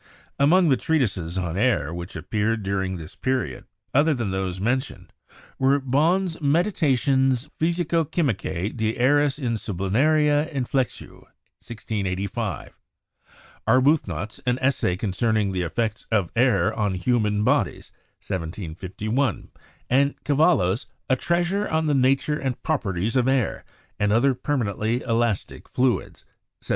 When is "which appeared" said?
1.93-2.63